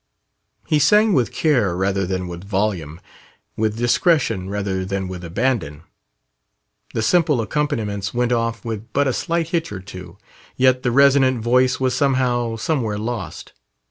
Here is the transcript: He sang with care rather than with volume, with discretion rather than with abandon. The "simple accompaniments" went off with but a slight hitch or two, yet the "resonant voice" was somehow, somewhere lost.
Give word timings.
He 0.65 0.79
sang 0.79 1.13
with 1.13 1.31
care 1.31 1.77
rather 1.77 2.07
than 2.07 2.27
with 2.27 2.43
volume, 2.43 2.99
with 3.55 3.77
discretion 3.77 4.49
rather 4.49 4.83
than 4.83 5.07
with 5.07 5.23
abandon. 5.23 5.83
The 6.95 7.03
"simple 7.03 7.39
accompaniments" 7.39 8.11
went 8.11 8.31
off 8.31 8.65
with 8.65 8.91
but 8.93 9.07
a 9.07 9.13
slight 9.13 9.49
hitch 9.49 9.71
or 9.71 9.79
two, 9.79 10.17
yet 10.57 10.81
the 10.81 10.89
"resonant 10.89 11.43
voice" 11.43 11.79
was 11.79 11.93
somehow, 11.93 12.55
somewhere 12.55 12.97
lost. 12.97 13.53